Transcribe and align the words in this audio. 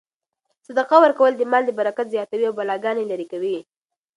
صدقه 0.67 0.95
ورکول 1.01 1.31
د 1.35 1.41
مال 1.51 1.65
برکت 1.79 2.07
زیاتوي 2.15 2.45
او 2.47 2.53
بلاګانې 2.59 3.07
لیرې 3.09 3.27
کوي. 3.31 3.57